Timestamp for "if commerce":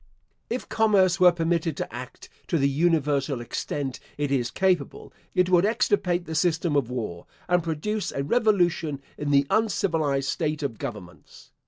0.49-1.19